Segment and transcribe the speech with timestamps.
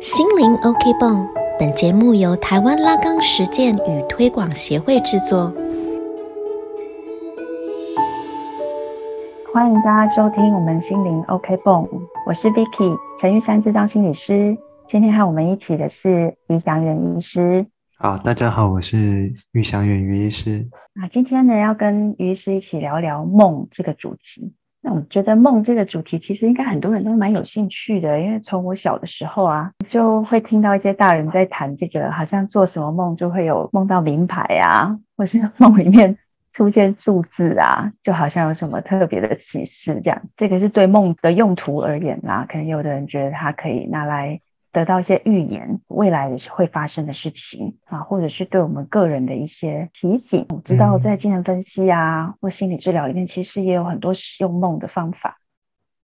[0.00, 1.26] 心灵 OK 泵，
[1.58, 5.50] 本节目由台湾拉冈实践与推广协会制作。
[9.52, 11.88] 欢迎大家收听我们心灵 OK 泵，
[12.26, 14.58] 我是 Vicky 陈玉山智障心理师。
[14.86, 17.66] 今天和我们一起的是于祥元医师。
[17.98, 20.68] 好，大家好，我是于祥元于医师。
[21.00, 24.52] 啊，今天呢要跟于医师一起聊聊梦这个主题。
[24.88, 36.16] 那我觉得梦这个主题，其实应该很多人都蛮有兴趣的，因为从我小的时候啊，就会听到一些大人在谈这个，好像做什么梦就会有梦到名牌啊，或是梦里面
[36.52, 40.22] 出现数字啊，就好像有什么特别的启示这样。
[40.36, 44.38] 这个是对梦的用途而言啦，可能有的人觉得它可以拿来。
[44.76, 50.44] 得到一些预言未来的会发生的事情啊，或者是对我们个人的一些提醒。
[50.50, 55.38] 我知道在精神分析啊或心理治疗里面，其实也有很多使用梦的方法。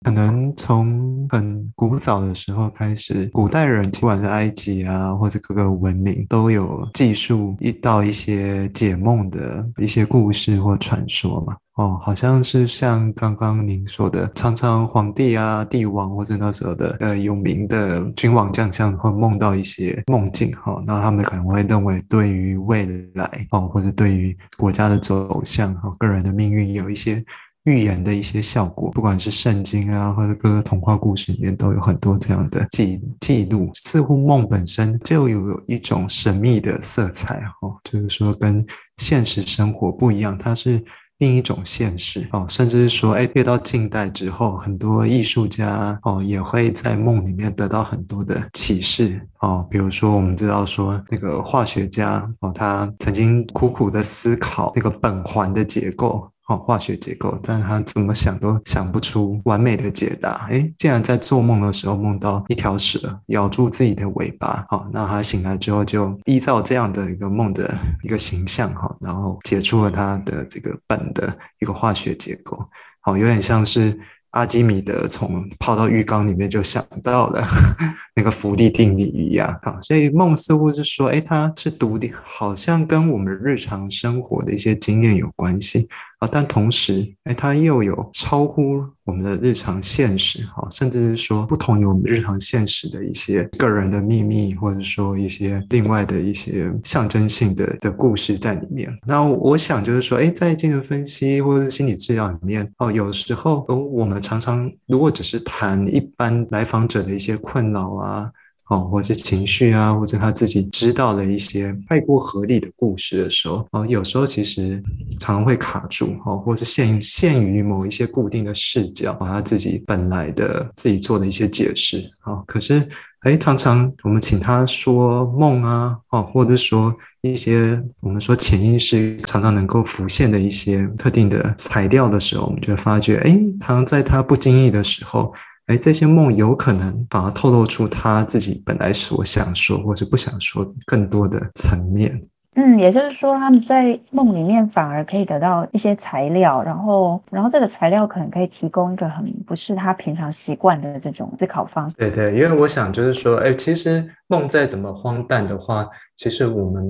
[0.05, 11.57] 可能从很古早的时候开始，古代人不管是埃及啊，或者各个文明，都有记述一到一些解梦的一些故事或传说嘛。
[11.81, 27.25] 哦，好像是像刚刚您说的，常常皇帝啊、帝王或者那时候的呃有名的君王将相会梦到一些梦境哈，那他们可能会认为对于未来哦，或者对于国家的走向和个人的命运有一些。
[27.65, 33.71] 预言的一些效果，不管是圣经啊，或者各个童话故事里面，都有很多这样的记记录。
[33.75, 40.83] 似乎梦本身就有一种神秘的色彩，哦，就是说跟现实生活不一样，它是
[41.21, 42.45] 另一种现实哦。
[42.49, 49.65] 甚至是说，哎，越到近代之后，很多艺术家哦，也会在梦里面得到很多的启示哦。
[49.71, 56.29] 比如说，我们知道说，那个化学家哦，他曾经苦苦的思考那个苯环的结构。
[56.51, 60.49] 哦，化学结构，但他怎么想都想不出完美的解答。
[60.51, 64.67] 哎，竟然在做梦的时候梦到一条蛇咬住自己的尾巴。
[64.69, 67.73] 好，那他醒来之后就依照这样的一个梦的
[68.03, 72.59] 一个形象，哈，然后解出了他的这个苯的一个化学结构。
[73.01, 73.97] 好，有点像是。
[74.31, 77.45] 阿基米德从泡到浴缸里面就想到了
[78.15, 85.89] 那个浮力定理一样，好，所以梦似乎是说，哎，它是独立，好像跟我们日常生活的一些经验有关系
[86.21, 98.95] 啊，但同时，哎，它又有超乎我们的日常现实，哈，甚至是说不同于我们日常现实的一些个人的秘密，或者说一些另外的一些象征性的的故事在里面。
[99.07, 108.31] 那我想就是说，哎，在精神分析或者是心理治疗里面，哦，有时候我们常常如果只是谈一般来访者的一些困扰啊，
[108.71, 114.81] 哦，或者情绪啊，或者他自己知道的一些太过合理的故事的时候，哦，有时候其实
[115.19, 122.89] 常常会卡住，哦，或者限限于某一些固定的视角，把他自己本来的自己做的一些解释，哦，可是，
[123.23, 133.31] 哎，常常我们请他说梦啊，哦，或者说一些我们说潜意识常常能够浮现的一些特定的材料的时候，我们就会发觉，哎，
[133.61, 135.35] 常常在他不经意的时候。
[135.71, 142.21] 哎，这些梦有可能反而透露出他自己本来所想说或者不想说更多的层面。
[142.57, 151.97] 嗯，也就是说，他们在梦里面反而可以得到一些材料，然后，然后这个材料可能可以提供一个很不是他平常习惯的这种思考方式。
[151.97, 156.85] 对对，因为我想就是说，哎，其实梦再怎么荒诞的话，其实我们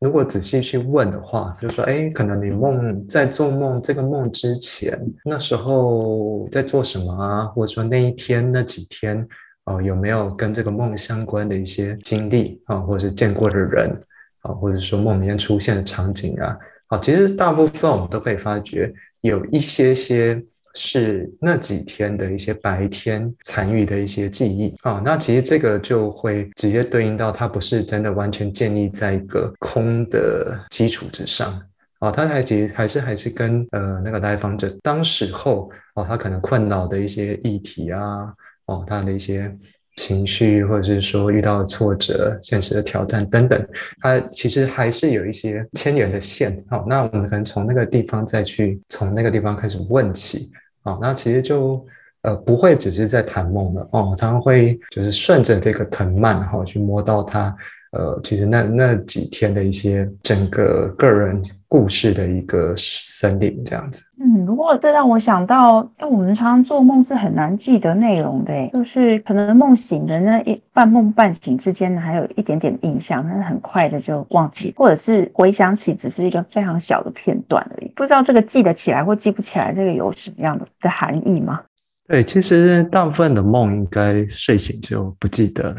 [0.00, 7.44] 如果仔细去问的话，就是说，哎，可能你梦在做梦这个梦之前，那时候在做什么啊？
[7.44, 9.24] 或者说那一天那几天，
[9.66, 13.96] 哦，有没有跟这个梦相关的一些经历啊，或者是见过的人？
[14.44, 16.56] 啊，或者说梦里面出现的场景啊，
[16.86, 20.40] 好，其实大部分我们都可以发觉，有一些些
[20.74, 31.58] 是那几天的一些白天残余的一些记忆啊，那其实这个就会直接对应到它不是真的完全建立在一个空的基础之上
[32.00, 38.30] 啊，它还其实还是还是跟呃那个来访者当时候哦，他可能困扰的一些议题啊，
[38.66, 39.56] 哦，他的一些。
[39.96, 43.68] 情绪，或者是说遇到挫折、现实的挑战等等，
[44.00, 46.62] 它其实还是有一些牵连的线。
[46.68, 50.50] 好，那我们可能从那个地方再去从那个地方开始问起。
[50.82, 51.84] 好，那其实就
[52.22, 57.54] 呃不会只是在谈梦了哦，常常会就是顺着这个藤蔓哈去摸到它。
[57.94, 64.02] 呃，其实那那几天的一些整个个人故事的一个森林这样子。
[64.20, 77.92] 嗯，不过这让我想到，因为我们常常做梦是很难记得内容的，就是可能梦醒的那一半梦半醒之间呢，还有一点点印象，但是很快的就忘记，或者是回想起只是一个非常小的片段而已。
[77.94, 81.60] 不知道这个记得起来或记不起来，这个有什么样的的含义吗？
[82.08, 85.76] 对，其实大部分的梦应该睡醒就不记得了。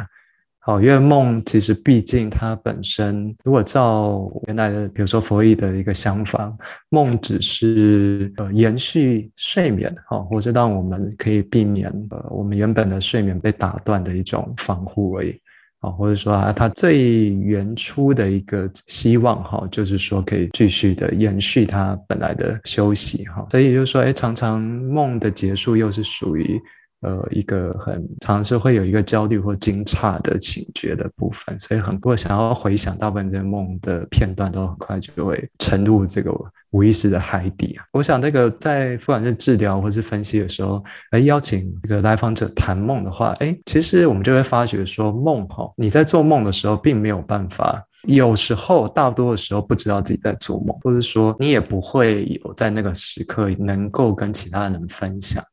[0.65, 6.51] 哦，因为梦其实毕竟它本身，如果照原来的，比如说弗洛伊的一个想法，
[6.89, 15.39] 梦只是呃延续睡眠，哈，或者让我们可以避免呃我们原本的睡眠被打断的一种防护而已，
[15.81, 26.59] 啊，或者说啊，它最原初的一个希望，哈，就是说可以继续的延续它本来的休息，哈，所以就是说，哎，常常梦的结束又是属于。
[27.05, 36.33] 呃，一个很常是会有一个焦虑或惊诧的情觉的部分，所以很多想要回想大部分这些梦的片段，都很快就会沉入这个
[36.71, 37.85] 无意识的海底啊。
[37.93, 55.43] 我想那个在不管是治疗或是分析的时候，来邀请这个来访者谈梦的话，哎，其实我们就会发觉说，梦哈，你在做梦的时候，并没有办法，有时候大多的时候不知道自己在做梦，或者说你也不会有在那个时刻能够跟其他人分享。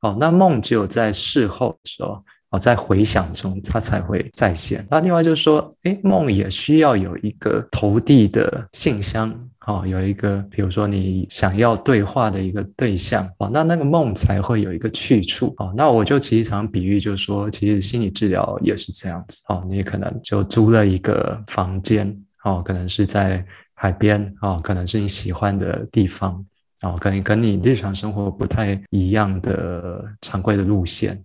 [0.00, 4.86] 哦，那梦只有在事后的时候，哦，在回想中，它才会再现。
[4.90, 9.32] 那另外就是说，哎，梦也需要有一个投递的信箱，
[9.66, 15.54] 哦，有一个，比如说你想要对话的一个对象，哦，那那个梦才会有一个去处。
[15.58, 19.42] 哦，那我就其实常比喻，就是说，其实心理治疗也是这样子。
[19.48, 23.44] 哦，你可能就租了一个房间，哦，可能是在
[23.74, 26.44] 海边，哦，可能是你喜欢的地方。
[26.82, 31.22] 哦，可能跟你日常生活不太一样的常规的路线，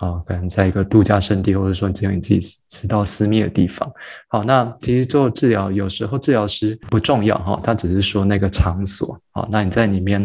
[0.00, 3.88] 哦，可能在一个度假胜地，或者说只有你自己知道私密的地方。
[4.26, 9.16] 好，那其实做治疗有时候治疗师不重要哈，他只是说那个场所。
[9.30, 10.20] 好，那你在里面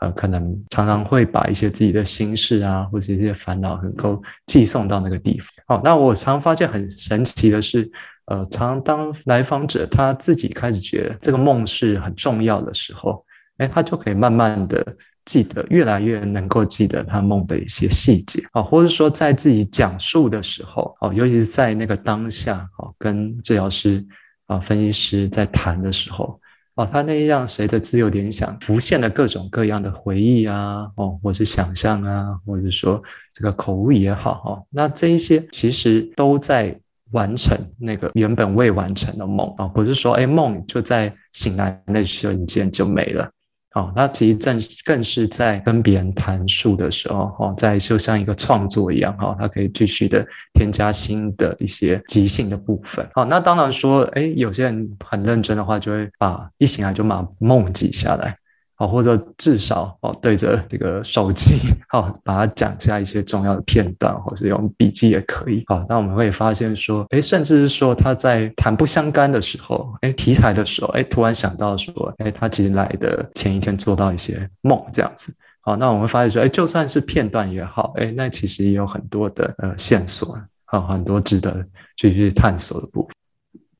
[0.00, 5.48] 呃，可能常常会把一些自己的心事啊，或者一些烦恼能够寄送到那个地方。
[5.66, 7.90] 好，那我常发现很神奇的是，
[8.26, 13.24] 呃，常当来访者他自己开始觉得这个梦是很重要的时候。
[13.58, 24.04] 哎，他就可以慢慢的记得，越来越能够记得他梦的一些细节啊，或者说在自己讲述的时候哦，尤其是在那个当下哦，跟治疗师
[24.46, 26.38] 啊、分析师在谈的时候
[26.74, 33.02] 哦，他那样谁的自由联想浮现了各种各样的回忆啊，哦，或是想象啊，或者说
[33.32, 36.78] 这个口误也好哈，那这一些其实都在
[37.12, 43.30] 完成那个原本未完成的梦啊，不是说哎梦就在醒来那瞬间就没了。
[43.76, 53.06] 哦，那其实正更是在跟别人谈述的时候，哈，在就像一个创作一样，哈，他可以继续的添加新的一些即兴的部分。
[53.12, 58.34] 好，那当然说，哎，有些人很认真的话，就会把一醒来就把梦记下来。
[58.78, 61.58] 好，或者至少哦，对着这个手机，
[61.88, 65.64] 好，把它讲下一些重要的片段，或是用笔记也可以。
[65.66, 75.34] 好，那我们会发现说，哎，甚至是说他在谈不相干的时候，哎，题材的时候，哎，突然想到说，哎，他其实来的前一天做到一些梦这样子。
[75.62, 81.64] 好，那我们会发现说，哎，就算是片段也好，哎，那其实也有很多的呃线索，好，很多值得
[81.96, 83.10] 继续探索的部分。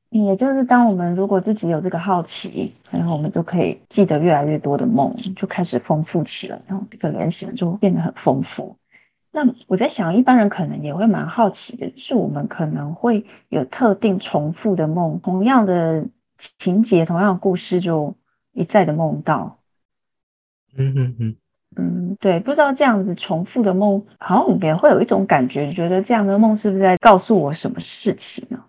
[0.08, 8.76] 也就是当我们如果自己有这个好奇，然后我们就可以记得越来越多的梦，就开始丰富起来，然后这个联想就变得很丰富。
[9.32, 16.06] 那我在想，一般人可能也会蛮好奇的，是我们可能会有特定重复的梦，同样的
[16.58, 18.14] 情节、同样的故事，就
[18.52, 19.58] 一再的梦到。
[20.74, 21.36] 嗯嗯嗯
[21.76, 28.64] 嗯，对，不知道这样子重复的梦，好像也会有一种感觉，觉得这样的梦是不是在告诉我什么事情呢？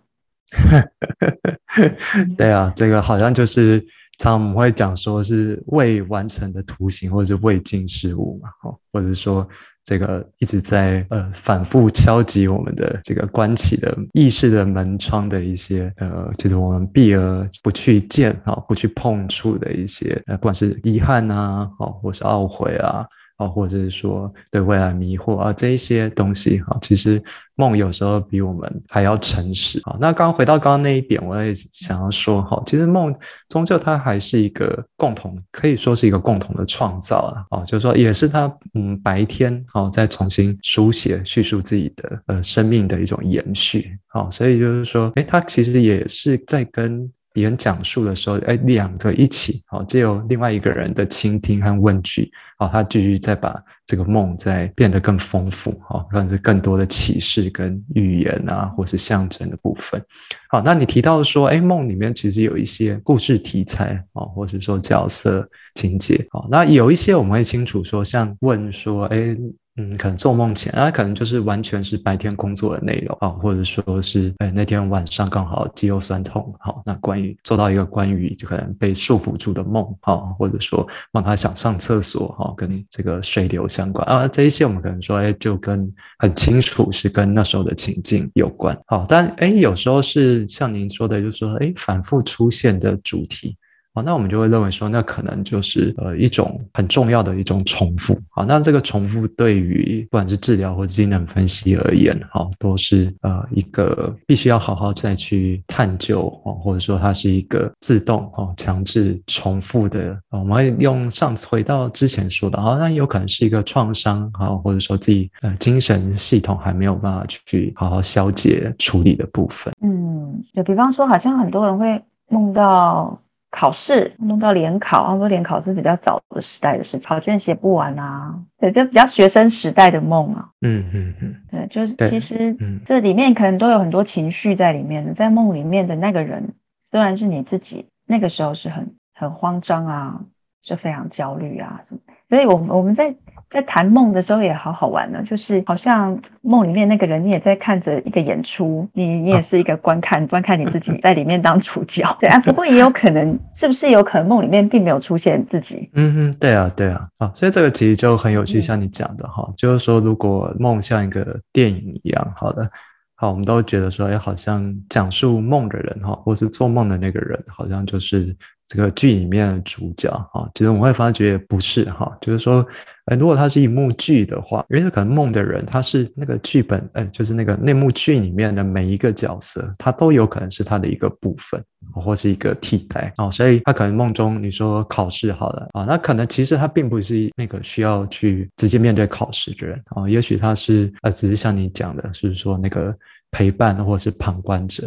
[2.37, 3.85] 对啊，这个好像就是
[4.19, 9.47] 常我们会讲说是未完成的图形或者是未尽事物嘛，哦，或者说
[9.83, 23.05] 这个一直在呃反复敲击我们的这个关起的意识的门窗的一些呃，就是我们避而不去见啊，不去碰触的一些呃，不管是遗憾啊，哦，或是懊悔啊。
[23.37, 27.21] 啊，或者是说对未来迷惑啊，这一些东西哈，其实
[27.55, 29.95] 梦有时候比我们还要诚实啊。
[29.99, 33.15] 那刚回到刚刚那一点，我也想要说哈，其实梦
[33.49, 37.63] 终究它还是一个共同，可以说是一个共同的创造啊。
[37.63, 43.97] 就是说也是他嗯白天哦再重新书写叙述自己的呃生命的一种延续。
[44.07, 47.11] 好，所以就是说，哎，他其实也是在跟。
[47.37, 60.03] 别人讲述的时候，哎，两个一起，好，借由另外一个人的倾听和问句，好，他继续再把这个梦再变得更丰富，好，甚至更多的启示跟预言啊，或是象征的部分。
[60.49, 69.37] 好，那你提到说，哎，梦里面其实有一些故事题材啊，或者说角色情节，好，那有一些我们会清楚说，像问说，哎。
[69.79, 93.55] 嗯，可能做梦前，啊，可能就是完全是白天工作的内容啊，或者说是，哎，那天晚上刚好肌肉酸痛，好，那关于做到一个关于就可能被束缚住的梦，哈，或者说帮他想上厕所，哈，跟这个水流相关啊，这一些我们可能说，哎，就跟很清楚是跟那时候的情境有关，好，但哎，有时候是像您说的，就是说，哎，反复出现的主题。
[93.97, 98.15] 好，那我们就会认为说，那可能就是呃一种很重要的一种重复。
[98.29, 110.15] 好，那这个重复对于不管是治疗或者精神分析而言，哈，都是呃一个必须要好好再去探究哦，或者说它是一个自动哦强制重复的。
[110.29, 119.73] 我们会用上次回到之前说的，好，那有可能是一个创伤，好，或者说自己呃精神系统还没有办法去好好消解处理的部分。
[119.81, 121.99] 嗯，就比方说，好像很多人会
[122.29, 123.19] 梦到。
[123.49, 130.49] 考试弄到联考，啊，说联考是比较早的时代的事情，考卷写不完啊，对，就比较学生时代的梦啊。
[130.61, 136.53] 嗯嗯嗯，对，就是其实这里面可能都有很多情绪在里面的，在梦里面的那个人，
[136.91, 140.21] 虽然是你自己，那个时候是很很慌张啊，
[140.63, 143.15] 是非常焦虑啊什么，所以我们我们在。
[143.49, 152.03] 在谈梦的时候也好好玩呢，就是好像梦里面那个人，你也在看着一个演出，你你也是一个观看观看你自己在里面当主角。
[152.19, 155.89] 对啊，不过也有可能，是不是有可能梦里面并没有出现自己？
[155.93, 162.69] 嗯哼，对啊，对啊，啊，所以这个其实就很有趣，像你讲的哈，就是说如果梦像一个电影一样，好的，
[163.15, 168.35] 好，我们都觉得说，哎，好像讲述梦的人哈，或是做梦的那个人，好像就是
[168.67, 170.49] 这个剧里面的主角啊。
[170.53, 172.65] 其实我会发觉不是哈，就是说。
[173.09, 183.31] 哎，如果它是一幕剧的话，因为可能梦的人他是那个剧本，哎，就是那个那幕剧里面的每一个角色，他都有可能是他的一个部分，或是一个替代哦。
[183.31, 192.93] 所以他可能梦中你说考试好了啊，那可能其实他并不是那个需要去直接面对考试的人啊，也许他是呃，只是像你讲的，是说那个
[193.31, 194.85] 陪伴或是旁观者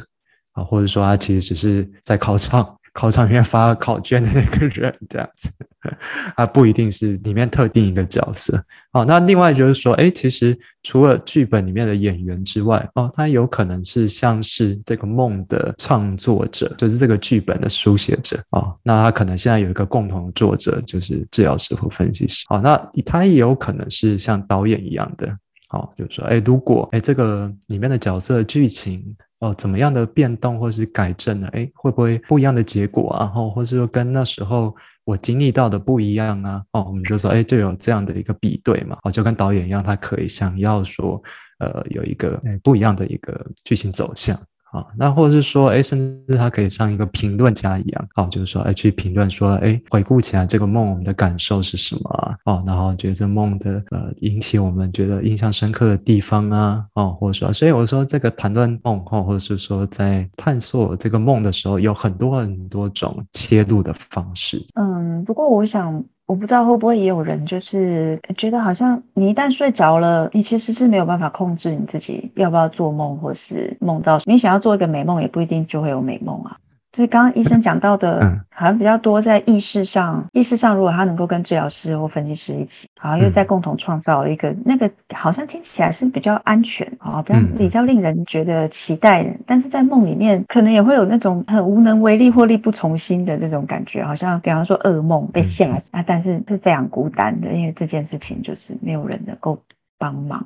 [0.52, 2.76] 啊，或者说他其实只是在考场。
[2.92, 5.48] 考场里面发考卷的那个人，这样子，
[6.36, 8.62] 他不一定是里面特定一个角色。
[8.92, 18.42] 哦，那另外就是说，哎，其实除了剧本里面的演员之外，哦，他有可能是像是这个梦的创作者，就是这个剧本的书写者。
[18.50, 22.44] 哦，那他可能现在有一个共同的作者，就是治疗师或分析师。
[22.50, 25.38] 哦，那他也有可能是像导演一样的。
[25.70, 29.16] 哦，就是说，哎，如果哎这个里面的角色剧情。
[29.40, 31.48] 哦，怎么样的变动或是改正呢？
[31.52, 33.24] 哎，会不会不一样的结果啊？
[33.24, 36.62] 或或是说跟那时候我经历到的不一样啊？
[36.72, 38.98] 哦，我们就说，哎，就有这样的一个比对嘛。
[39.02, 41.22] 哦，就跟导演一样，他可以想要说，
[41.58, 44.38] 呃，有一个不一样的一个剧情走向。
[44.72, 45.98] 啊，那或者是说，哎，甚
[46.28, 52.36] 至他可以像一个评论家一样，哦，就是说，哎，去评论说，哎，回顾起来这个梦，我们的感受是什么啊？
[52.44, 64.64] 哦，然后觉得这梦的呃引起我们觉得印象深刻的地方啊，哦，或者说，所以我说这个谈论梦，哦，或者是说在探索这个梦的时候，有很多很多种切入的方式。
[64.74, 66.04] 嗯，不过我想。
[66.30, 76.59] 我不知道会不会也有人就是觉得好像你一旦睡着了，你其实是没有办法控制你自己要不要做梦，或是梦到你想要做一个美梦，也不一定就会有美梦啊。
[76.92, 89.30] 就是刚刚医生讲到的，好像比较多在意识上，意识上如果他能够跟治疗师或分析师一起，好像又在共同创造一个那个，好像听起来是比较安全啊，比较比较令人觉得期待的。
[89.46, 99.62] 但是在梦里面，可能也会有那种很无能为力或力不从心的这种感觉，好像比方说噩梦被吓啊，但是是非常孤单的，因为这件事情就是没有人能够
[99.96, 100.44] 帮忙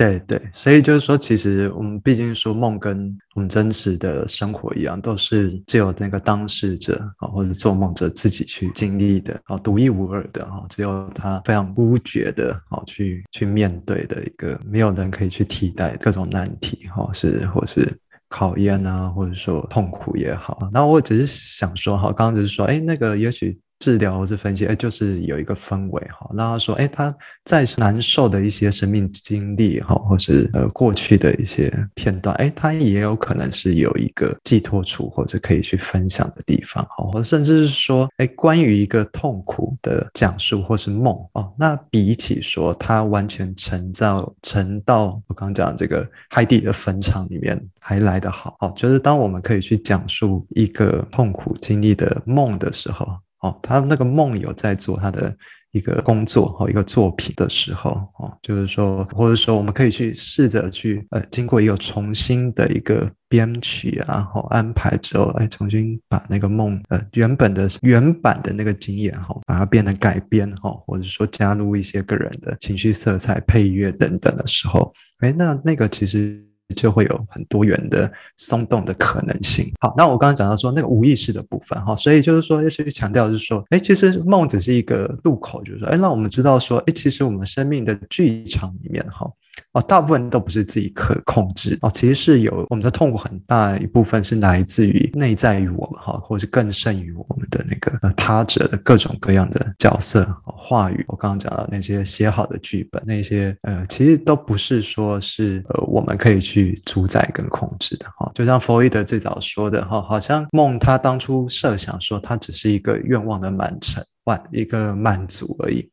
[0.00, 17.94] 对对，所以就是说，其实我们毕竟说梦跟我们真实的生活一样，都是只有那个当事者啊，或者做梦者自己去经历的啊，独一无二的哈，只有他非常孤绝的啊，去去面对的一个，没有人可以去替代各种难题哈，是或是
[18.30, 20.66] 考验啊，或者说痛苦也好。
[20.72, 23.60] 那我只是想说哈，刚刚只是说，哎，那个也许。
[23.80, 26.30] 治疗或是分析，哎，就是有一个氛围哈。
[26.32, 27.12] 那他说，哎，他
[27.44, 53.08] 再难受的一些生命经历哈，或是呃过去的一些片段，哎，他也有可能是有一个寄托处或者可以去分享的地方哈，或甚至是说，哎，关于一个痛苦的讲述或是梦哦，那比起说他完全沉到沉到我刚讲这个海底的坟场里面还来得好哦，就是当我们可以去讲述一个痛苦经历的梦的时候。
[53.40, 55.34] 哦，他那个梦有在做他的
[55.72, 76.44] 一个工作哈，一个作品的时候哦，就是说，或者说我们可以去试着去呃，经过一个重新的一个编曲啊，后安排之后，哎，重新把那个梦呃原本的原版的那个经验哈，把它变得改编哈，或者说加入一些个人的情绪色彩、配乐等等的时候，哎，那那个其实。
[76.74, 79.72] 就会有很多元的松动的可能性。
[79.80, 89.30] 好，那我刚刚讲到说那个无意识的部分哈，所以就是说要去强调，就是说，哎，其实梦只是一个入口，就是说，哎，让我们知道说，哎，其实我们生命的剧场里面哈。
[89.72, 101.04] 哦，大部分都不是自己可控制哦，其实是有我们的痛苦很大一部分是来自于内在于我们哈，或者是更胜于我们的那个他者的各种各样的角色话语。
[101.08, 108.30] 我刚刚讲到那些写好的剧本，那些呃，其实都不是说是呃我们可以去主宰跟控制的哈。
[108.34, 115.88] 就像弗洛伊德最早说的哈，好像梦他当初设想说它只是一个愿望的满成，完一个满足而已。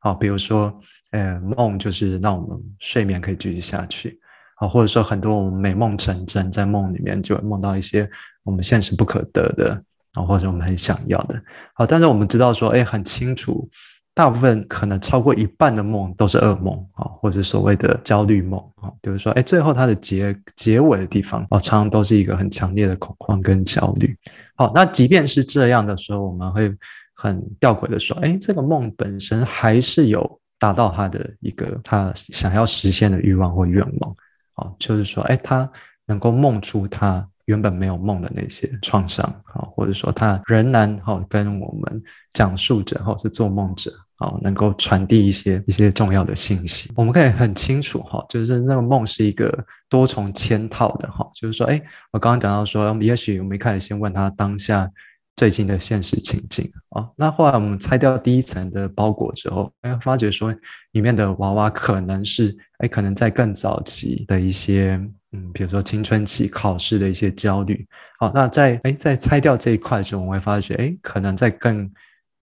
[0.00, 0.80] 好，比如说。
[1.12, 4.20] 呃，梦就是让我们睡眠可以继续下去，
[4.56, 8.08] 啊，或者说很多我们美梦成真，在梦里面就会梦到一些
[8.44, 11.42] 我们现实不可得的，啊，或者我们很想要的，
[11.74, 13.68] 好，但是我们知道说，哎，很清楚，
[14.14, 24.16] 大部分可能超过一半的梦都是噩梦，啊，或者所谓的焦虑梦，啊，比如说，哎，最后它的结结尾的地方，啊，常常都是一个很强烈的恐慌跟焦虑，
[24.54, 26.72] 好，那即便是这样的时候，我们会
[27.14, 30.39] 很吊诡的说，哎，这个梦本身还是有。
[30.60, 34.16] 达到他的一个他想要实现的欲望或愿望，
[34.54, 35.68] 啊，就是说，哎，他
[36.06, 42.02] 能够梦出他原本没有梦的那些创伤，啊，或者说他仍然哈跟我们
[42.34, 46.92] 讲述者或是做梦者，啊，能够传递一些一些重要的信息。
[46.94, 51.80] 我们可以很清楚哈，就是那个梦是一个多重嵌套的哈，就是说，哎，
[52.12, 54.90] 我刚刚讲到说，也许我们一开始先问他当下。
[55.36, 60.54] 最近的现实情境啊，那后来我们拆掉第一层的包裹之后，哎，发觉说
[60.92, 65.00] 里面的娃娃可能是哎，可能在更早期的一些，
[65.32, 67.86] 嗯，比如说青春期考试的一些焦虑。
[68.18, 71.90] 好，那在哎，在拆掉这一块的时候，我们会发觉，哎，可能在更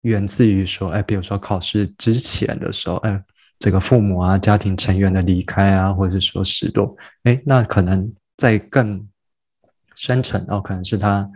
[0.02, 3.20] 源自于说，哎，比如说考试之前的时候，哎，
[3.58, 9.04] 这个父母啊、家庭成员的离开啊，或者是说失落，哎，那可能在更
[9.96, 11.28] 深层哦，可能是他。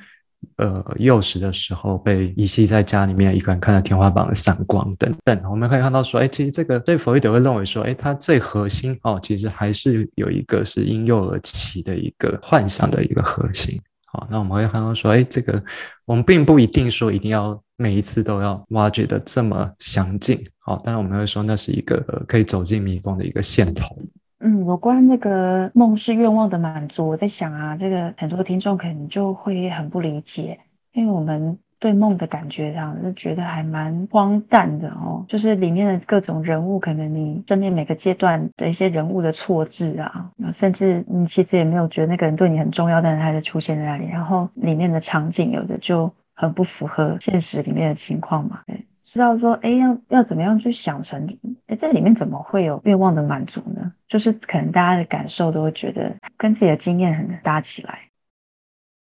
[0.57, 13.81] 呃，幼时的时候被遗弃在家里面，一个人看着天花板的闪光等等，我们可以看到说，哎，其实这个对弗洛伊德会认为说，哎，他最核心哦，其实还是有一个是婴幼儿期的一个幻想的一个核心。
[14.07, 15.63] 好，那我们会看到说，哎，这个
[16.05, 20.43] 我们并不一定说一定要每一次都要挖掘的这么详尽。
[20.59, 21.97] 好，但是我们会说那是一个
[22.27, 23.97] 可以走进迷宫的一个线头。
[24.41, 30.61] 嗯，有关那个梦是愿望的满足，我在想啊，这个很多听众可能就会很不理解，
[30.93, 48.88] 因为我们对梦的感觉上就觉得还蛮荒诞的哦，就是里面的各种人物，可能你身边每个阶段的一些人物的错置啊，甚至你其实也没有觉得那个人对你很重要，但是他就出现在那里，然后里面的场景有的就很不符合现实里面的情况嘛，对。
[49.13, 51.27] 知道说，哎，要要怎么样去想成，
[51.67, 53.93] 哎，在里面怎么会有愿望的满足呢？
[54.07, 57.99] 就是可能大家的感受都会觉得跟自己的经验很搭起来。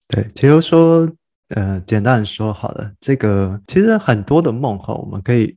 [0.09, 1.09] 对，其实说，
[1.55, 5.55] 呃，简单说好了，这个其实很多的梦哈，我们可以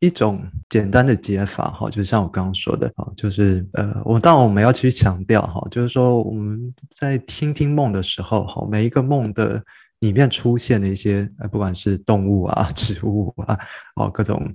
[0.00, 9.62] 一种简单的解法哈，就像我刚刚说的哈，就是呃，我当然我们要去强调哈，就是说我们在倾听梦的时候哈，每一个梦的。
[10.00, 13.58] 里面出现的一些，呃，不管是动物啊、 植物啊，
[13.96, 14.54] 哦，各种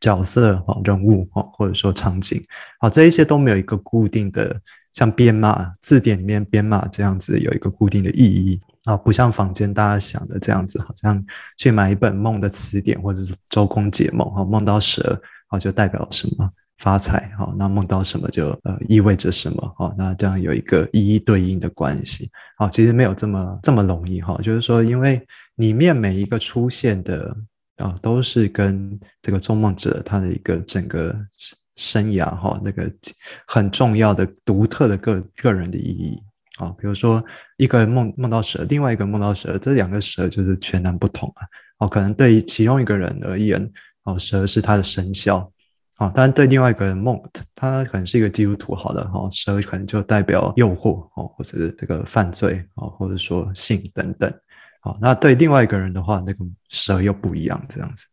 [0.00, 2.42] 角色哦、人物哦，或者说场景，
[2.80, 4.60] 好，这一些都没有一个固定的，
[4.92, 11.24] 像编码字典里面编码这样子有一个固定的意义啊，不像坊间大家想的这样子，好像
[11.56, 16.50] 去买一本梦的词典或者是周公解梦，哈，梦到蛇，哦，就代表什么？
[16.82, 27.36] 发财哈，那梦到什么就呃意味着什么哈，那这样有一个一一对应的关系，好，其实没有这么这么容易哈，就是说，因为里面每一个出现的
[27.76, 31.16] 啊，都是跟这个做梦者他的一个整个
[31.76, 32.92] 生涯哈，那个
[33.46, 36.20] 很重要的独特的个个人的意义
[36.58, 37.24] 啊，比如说
[37.58, 41.46] 一个人梦梦到蛇，另外一个梦到蛇，这两个蛇就是全然不同啊，
[41.78, 43.70] 哦，可能对于其中一个人而言，
[44.02, 45.48] 哦，蛇是他的生肖。
[46.02, 47.20] 啊，当然对另外一个人梦，
[47.54, 54.32] 他可能是一个基督徒，好的哈，蛇可能就代表诱惑哦，或者这个犯罪哦，或者说性等等。
[54.80, 58.04] 好，那对另外一个人的话，那个蛇又不一样，这样子。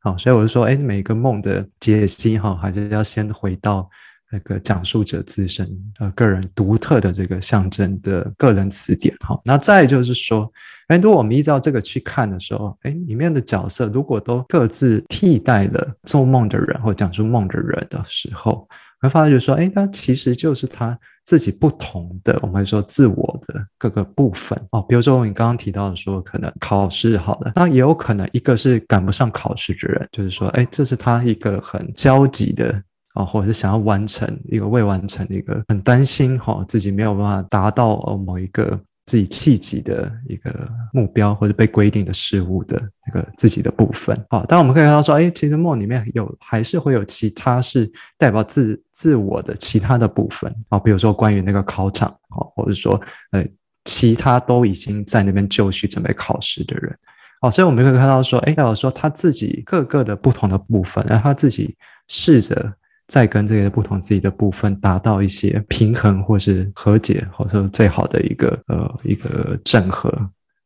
[0.00, 3.88] 好，所以我就说，哎，每个梦的解析哈，还是要先回到
[4.36, 5.66] 那个讲述者自身
[5.98, 9.40] 呃个人独特的这个象征的个人词典哈。
[9.42, 10.52] 那再就是说，
[10.88, 18.68] 哎，如果我们依照这个去看的时候，哎，里面的角色如果都各自替代了做梦的人或讲述梦的人的时候，
[19.00, 24.82] 会发觉说，哎，那其实就是他自己不同的，我们说自我的各个部分哦。
[24.86, 32.82] 比如说你刚刚提到的说，可能考试好了，那也有可能一个是赶不上考试的人，就是说，哎，这是他一个很焦急的。
[33.16, 44.14] 啊，或者是想要完成一个未完成的一个，很担心哈，自己没有办法达到呃某一个自己契机的一个目标，或者被规定的事物的那个自己的部分。
[44.28, 53.00] 好，但我们可以看到说，哎，其实梦里面有还是会有其他是代表自自我的其他的部分啊，比如说关于那个考场啊，或者说
[53.30, 53.42] 呃
[53.84, 56.94] 其他都已经在那边就绪准备考试的人。
[57.40, 61.74] 哦，所以我们可以看到说，哎，代表说他自己各个的不同的部分，然后他自己
[62.08, 62.74] 试着。
[63.06, 70.12] 再跟这些不同自己的部分达到一些平衡，或是和解，或者说最好的一个呃一个整合。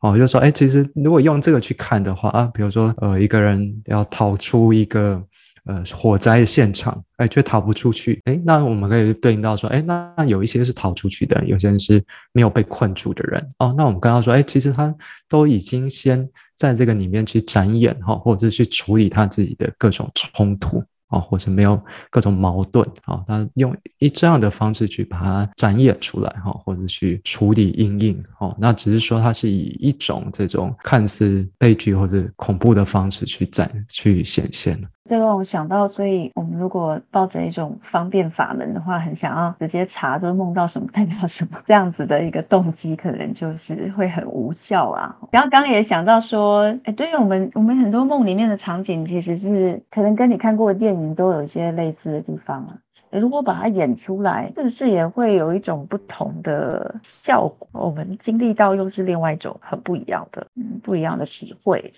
[0.00, 5.22] 哦，就说哎，其实如果用这个去看的话啊，比如说呃一个人要逃出一个
[5.66, 13.46] 呃火灾现场，哎却逃不出去，哎，那我们可以对应到说，哎，那有一些是逃出去的，有些人是没有被困住的人。
[13.58, 14.94] 哦，那我们刚刚说，哎，其实他
[15.28, 16.26] 都已经先
[16.56, 20.82] 在这个里面去展演哈，或者是去处理他自己的各种冲突。
[21.10, 45.16] 啊，或者没有各种矛盾啊，他用一这样的方式去把它展演出来哈，或者去处理阴影哦，那只是说它是以一种这种看似悲剧或者恐怖的方式去展去显现这让我想到，所以我们如果抱着一种方便法门的话，很想要直接查，就是梦到什么代表什么这样子的一个动机，可能就是会很无效啊。
[45.32, 52.78] 然后刚刚也想到说，哎，对于我们我们很多梦里面的场景，其实是可能跟你看过的电影都有一些类似的地方啊。
[53.10, 57.68] 如果把它演出来，是不是也会有一种不同的效果？
[57.72, 61.92] 我们经历到又是另外一种很不一样的，嗯，不一样的体会。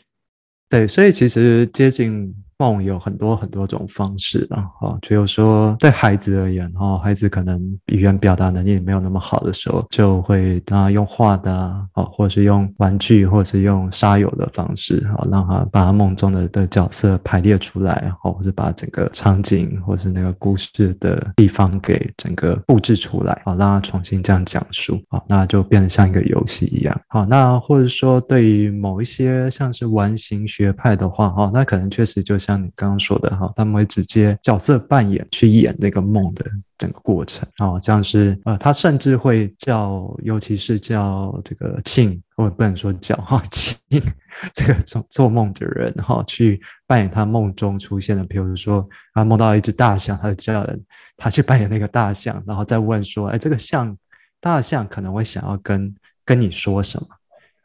[0.70, 2.34] 对，所以其实接近。
[2.62, 32.51] 梦有很多很多种方式啊，哈，比如说对孩子而言，哈，孩子可能语言表达能力没有那么好的时候，就会让他用画的啊，或者是用玩具，或者是用沙游的方式，啊，让他把他梦中的的角色排列出来，或者把整个场景或是那个故事的地方给整个布置出来，啊，让他重新这样讲述，啊，那就变得像一个游戏一样，好，那或者说对于某一些像是完形学派的话，哈，那可能确实就像。
[32.52, 36.44] 像你刚刚说的哈，他们会直接角色扮演去演那个梦的
[36.76, 43.78] 整个过程啊，像是呃，他甚至会叫，尤其是叫这个庆，我不能说叫哈庆，
[44.52, 50.84] 这个做做梦的人哈，去扮演他梦中出现的，比如说他梦到一只大象，他就叫人
[51.16, 53.96] 他去扮演那个大象，然后再问说，哎，这个象
[54.40, 57.06] 大象可能会想要跟跟你说什么？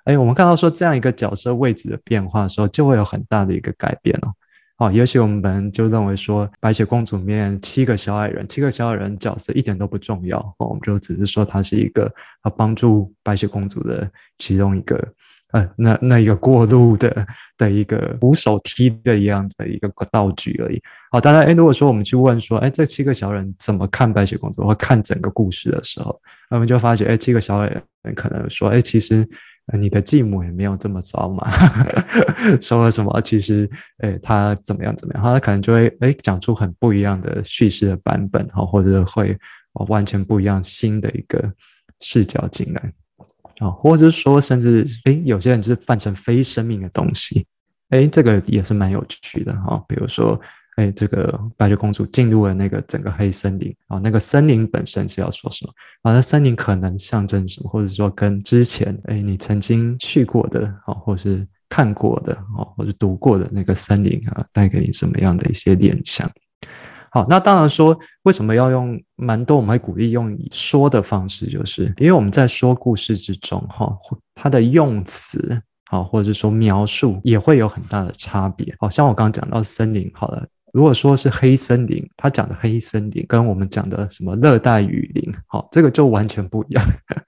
[0.06, 4.32] 哎，我们看到说这样一个角色位置的变化的时候，就会有很大的一个改变哦。
[4.78, 12.06] 哦，也许我们就认为说，白雪公主里面七个小矮人，七个小矮人角色一点都不重要，哦，我们就只是说他是一个
[12.42, 14.96] 啊帮助白雪公主的其中一个，
[15.52, 17.26] 呃，那那一个过路的
[17.58, 20.80] 的一个扶手梯的一样的一个道具而已。
[21.10, 27.68] 好，当然，哎，如果说我们去问说，哎，这七个小矮人怎么看白雪公主或看整个故事的时候，我们就发觉，哎，七个小矮
[28.04, 29.28] 人可能说，哎，其实。
[29.74, 31.50] 你的继母也没有这么糟嘛，
[32.62, 33.22] 说了什么？
[33.22, 35.24] 其实，哎，他怎么样怎么样？
[35.24, 39.38] 他可能就会哎讲出很不一样的叙事的版本，哈，或者会
[39.88, 41.52] 完全不一样新的一个
[42.00, 42.94] 视角进来，
[43.60, 47.46] 啊，或者是说，甚至哎，有些人是换成非生命的东西，
[47.90, 50.40] 哎，这个也是蛮有趣的哈，比如说。
[50.78, 56.14] 哎，这个白雪公主进入了那个整个黑森林啊，那个森林本身是要说什么啊？
[56.14, 66.30] 那森林可能象征什么，或者说跟之前哎你曾经去过的啊，或是看过的啊，或者读过的那个森林啊，带给你什么样的一些联想？
[67.10, 69.58] 好，那当然说为什么要用蛮多？
[69.58, 73.98] 我们会鼓励用说的方式，就是因为我们在说故事之中哈，
[74.36, 78.76] 它的用词好，或者说描述也会有很大的差别。
[78.78, 80.48] 好像我刚刚讲到森林，好了。
[80.74, 86.84] 如果说是黑森林，他讲的黑森林跟我们讲的什么热带雨林，好，这个就完全不一样。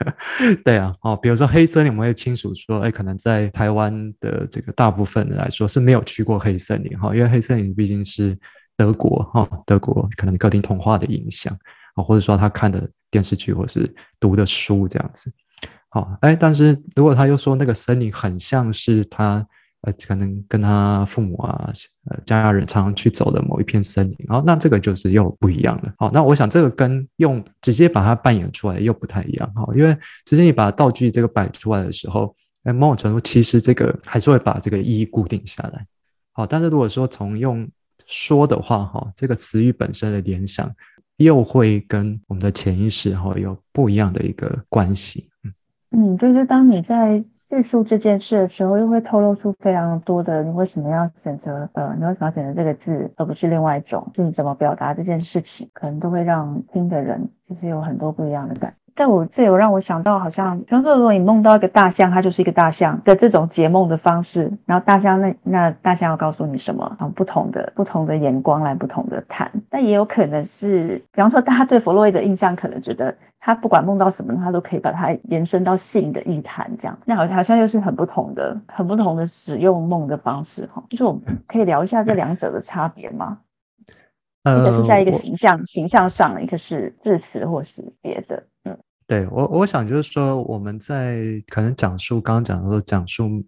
[0.63, 8.37] 对啊，哦，比如说黑森林，我们会清楚说，哎，可能在台湾的这个大部分人来说是没有去过黑森林，哈，因为黑森林毕竟是
[8.75, 11.57] 德国，哈，德国可能客厅童话的影响，
[11.95, 15.31] 啊，或者说他看的电视剧或是读的书这样子，
[15.89, 19.47] 好，哎，但是如果他又说那个森林很像是他。
[19.81, 21.71] 呃，可能跟他父母啊，
[22.09, 25.93] 呃，家人常常去走的某一片森林，然后那这个就是又不一样了。
[25.97, 35.85] 好，那我想这个跟用直接把它扮演出来又不太一样哈，因为直接你把道具这个摆出来的时候，哎，某种程度其实这个还是会把这个意义固定下来。
[36.33, 37.65] 好，但是如果说从用
[38.05, 40.69] 说的话哈，这个词语本身的联想
[41.15, 45.29] 又会跟我们的潜意识哈有不一样的一个关系。
[45.45, 45.53] 嗯
[45.91, 47.23] 嗯，就是当你在。
[47.49, 54.11] 叙述这件事的时候，又会透露出非常多的你为什么要选择呃，你为什么要选择这个字，而不是另外一种？
[54.13, 58.75] 就你怎么表达这件事情，可能都会让听的人其实有很多不一样的感。
[58.99, 66.97] 但我这有让我想到，好像比方说，如果你梦到一个大象，它就是一个大象的这种解梦的方式，然后大象那那大象要告诉你什么？
[66.99, 69.49] 啊，不同的不同的眼光来不同的谈。
[69.69, 73.15] 但也有可能是，比方说，大家对弗洛伊的印象可能觉得。
[73.41, 80.83] 他不管梦到什么，他都可以把它延伸到性的意谈，这样，那好像好像又是很不同的、很不同的使用梦的方式哈。
[80.89, 83.37] 就是我们可以聊一下这两者的差别吗？
[84.43, 88.43] 一个是在一个形象形象上，一个是字词或是别的。
[89.09, 93.43] 对我我想就是说，我们在可能讲述刚刚讲的讲述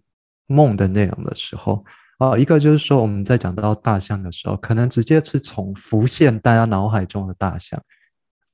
[0.48, 1.84] 梦的内容的时候，
[2.18, 7.80] 哦，一个就是说我们在讲到大象的时候，可能直接是从浮现大家脑海中的大象。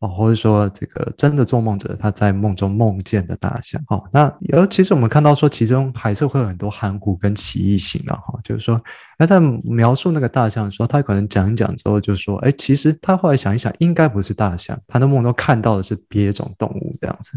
[0.00, 8.80] 哦，或者说这个真的做梦者他在梦中梦见的大象，哦，那尤其实我们看到说其中还是会有很多含糊跟歧义性的哈，就是说，
[9.18, 17.32] 他在描述那个大象的时候，他可能讲一讲之后就说，哎，其实他后来想一想，应该不是大象，他的梦中看到的是别种动物这样子，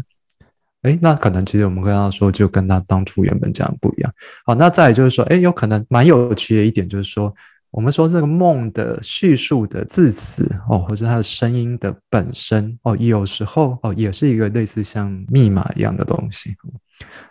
[0.82, 4.12] 哎，那可能其实我们刚刚说就跟他当初原本讲不一样，
[4.46, 7.34] 好，那再就是说，哎，有可能蛮有趣的一点就是说。
[7.72, 16.54] 我们说这个梦的叙述的字词哦，或者它的声音的本身哦，有时候哦，也是一个类似像密码一样的东西。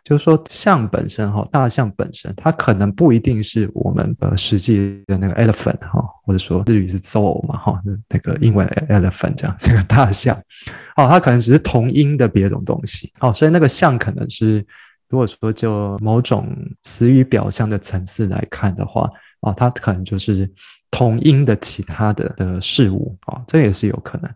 [0.04, 10.36] 就是说，象本身哈，大象本身，它可能不一定是我们呃实际的那个 elephant 哈，或者说日语是 zoo 嘛哈，那个英文 elephant 这样这个大象
[10.98, 14.66] 哦，它可能只是同音的别种东西哦，所以那个象可能是
[15.08, 16.50] 如果说就某种
[16.82, 19.08] 词语表象的层次来看的话。
[19.42, 20.50] 哦，它可能就是
[20.90, 24.32] 同音的其他的的事物啊，这也是有可能。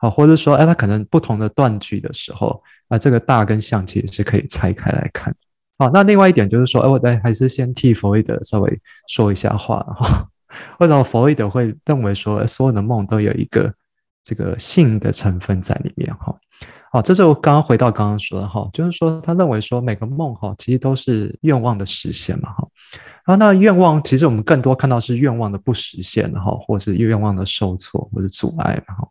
[0.00, 5.34] 好，或者说，哎，它可能不同的断句的时候，啊，这个大跟象其实是可以拆开来看。
[5.78, 10.26] 好，那另外一点就是说，哎，我再还是先替弗洛伊德稍微说一下话哈。
[10.80, 13.72] 为什么弗洛伊德会认为说所有的梦都有一个
[14.24, 16.14] 这个性的成分在里面？
[16.16, 16.34] 哈，
[16.92, 22.68] 好，这是我刚刚回到刚刚说的哈，就是说他认为说每个梦哈其实都是愿望的实现嘛，哈。
[23.26, 29.06] 啊，那愿望其实我们更多看到是愿望的不实现，哈，或是愿望的受挫或者阻碍，哈。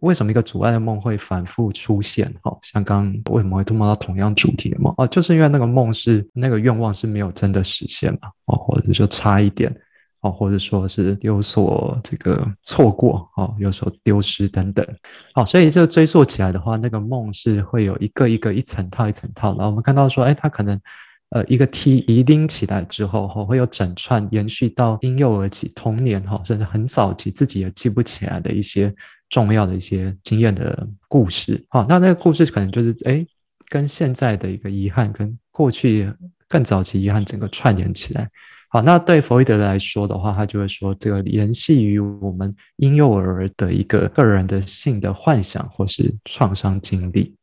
[0.00, 2.34] 为什么一个阻碍的梦会反复出现？
[2.42, 4.92] 哈，像刚为什么会梦到同样主题的梦？
[4.96, 9.72] 哦，就是因为那个梦是那个愿望是没有真的实现嘛，哦，或者说差一点，
[10.20, 14.86] 哦，或者说是有所这个错过，哦，有所丢失等等，
[15.34, 20.80] 好，所以这个追溯起来的话，那个梦是会有一个一个一层套一层套，然后我们看到说，哎，它可能。
[21.32, 28.92] 呃，一个 T 一拎起来之后，哈，会有整串延续到婴幼儿期、童年，哈，甚至很早期自己也记不起来的一些
[29.28, 33.24] 重要的一些经验的故事，好，那那个故事可能就是，哎，
[33.68, 36.12] 跟现在的一个遗憾，跟过去
[36.48, 38.28] 更早期遗憾整个串联起来，
[38.70, 47.34] 好，那对弗洛伊德来说的话，他就会说，这个联系于我们婴幼儿的一个个人的性的幻想或是创伤经历，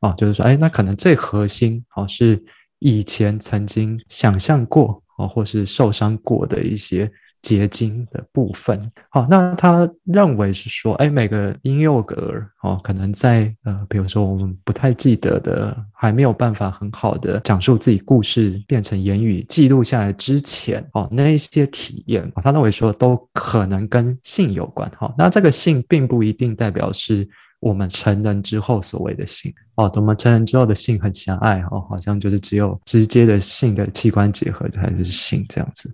[0.00, 2.42] 啊，就是说，哎，那可能最核心，好是。
[2.80, 7.10] 以前曾经想象过啊，或是受伤过的一些
[7.44, 27.28] 结晶的部分，好，那他认为是说，哎，每个婴幼儿哦，可能在呃，比如说我们不太记得的，还没有办法很好的讲述自己故事，变成言语记录下来之前，哦，那一些体验，他认为说都可能跟性有关，哈，那这个性并不一定代表是。
[27.60, 29.50] 我们成人之后所谓的性。
[29.76, 35.90] 哦，我们成人之后的性很狭隘哦，好像就是只有直接的性的器官结合才是性这样子。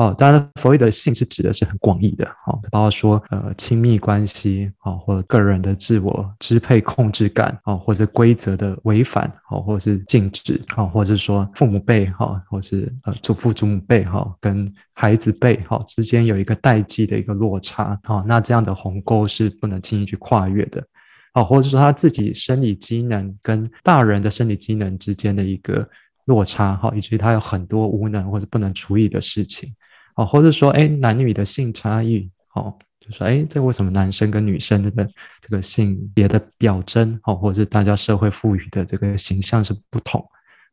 [0.00, 0.14] 哦。
[0.18, 20.82] 当然，弗洛伊德性是指的是很广义的哦，包括说呃亲密关系哦，或者个人的自我支配控制感哦，或者规则的违反哦，或者是禁止哦，或者是说父母辈哈，或是呃祖父祖母辈哈，跟孩子辈哈之间有一个代际的一个落差哦，那这样的鸿沟是不能轻易去跨越的。
[21.34, 25.88] 哦，或者说他自己生理机能跟大人的生理机能之间的一个
[26.24, 29.72] 落差，哈，以至于他有很多无能或者不能处理的事情，
[30.20, 34.90] 哦，或者说，哎，男女的性差异，哦，就说，哎，这为什么男生跟女生的
[35.40, 40.22] 这个性别的表征，哦，或者是大家社会赋予的这个形象是不同，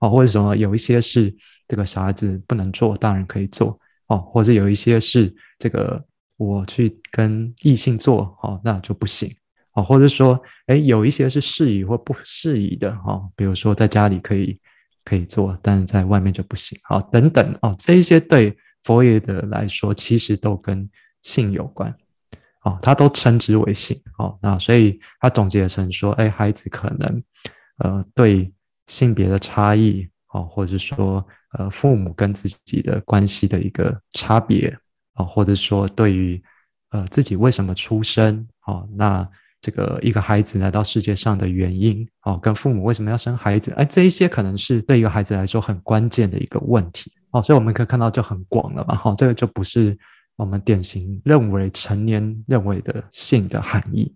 [0.02, 1.34] 哦，或者什么有一些是
[1.66, 3.80] 这个小孩子不能做，大人可以做
[4.10, 6.04] 哦，或者有一些是这个
[6.36, 9.34] 我去跟异性做哦，那就不行
[9.76, 14.60] 哦，或者说哎有一些是适宜或不适宜的哈，比如说在家里可以
[15.06, 18.54] 可以做，但是在外面就不行哦，等等哦，这一些对
[18.88, 20.90] 弗洛伊德来说其实都跟
[21.22, 21.94] 性有关。
[22.64, 27.24] 哦，他都称之为性哦，那所以他总结成说，哎，孩子可能
[27.80, 28.50] 呃对
[28.88, 31.26] 性别的差异哦，或者说
[31.58, 34.74] 呃父母跟自己的关系的一个差别
[35.16, 36.42] 哦，或者说对于
[36.92, 39.30] 呃自己为什么出生哦，那
[39.62, 49.98] 这个一个孩子来到世界上的原因哦，跟父母为什么要生孩子，哎，这一些可能是对一个孩子来说很关键的一个问题哦，所以我们可以看到就很广了嘛，哈，这个就不是。
[50.38, 54.16] 我们典型认为成年认为的性的含义，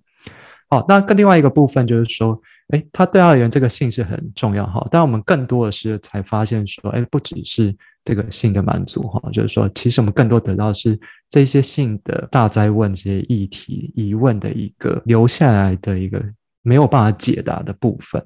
[0.70, 10.96] 好，那跟另外一个部分就是说，哎，他对他而言这个性是很重要哈，但我们更多的是才发现说，哎，不只是这个性的满足哈，就是说，其实我们更多得到是
[11.28, 16.24] 这些性的大灾问这些议题疑问的一个留下来的一个
[16.62, 18.24] 没有办法解答的部分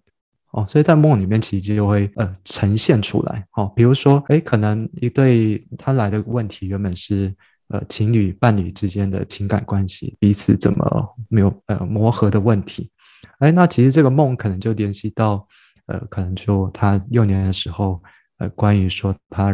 [0.55, 7.35] 哦，所以在梦里面其实就会呃呈现出来，哦，比如说，哎，可能一对他来的问题原本是。
[7.69, 12.91] 呃，情侣伴侣之间的情感关系，彼此怎么没有呃磨合的问题？
[13.39, 15.47] 哎，那其实这个梦可能就联系到，
[15.87, 17.99] 呃，可能就他幼年的时候，
[18.37, 19.45] 呃，关于说他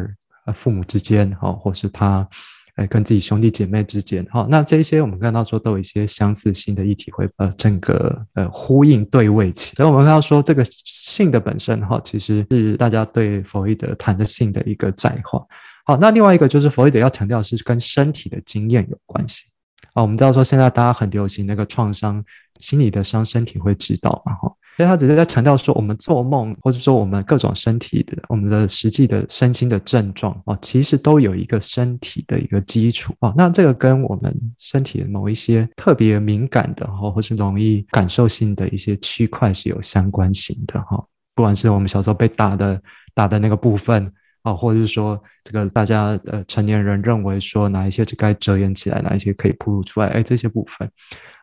[0.45, 2.27] 呃父母之间哈，或是他
[2.75, 15.45] 呃跟自己兄弟姐妹之间哈，那这些我们看到说都有一些相似性的议题会呃整个呃呼应对位起，所以我们看到说这个性的本身哈，其实是大家对弗洛伊德谈的性的一个窄化。
[15.85, 19.45] 好，那另外一个就是弗洛伊德要强调是跟身体的经验有关系
[19.93, 20.01] 啊。
[20.01, 22.23] 我们知道说现在大家很流行那个创伤
[22.59, 24.51] 心理的伤，身体会知道嘛哈。
[24.81, 33.31] 所以他只是在强调说，我们做梦或者说我们各种身体的我们的实际的身心的症状啊，其实都有一个身体的一个基础啊。
[33.37, 41.05] 那这个跟我们身体的某一些特别敏感的哈，或是容易感受性的一些区块是有相关性的哈。
[41.35, 42.81] 不管是我们小时候被打的
[43.13, 44.11] 打的那个部分。
[44.43, 50.89] 啊，或者是说，这个大家呃成年人认为说哪一些是该遮掩起来，哪一些可以暴露出来，哎，这些部分。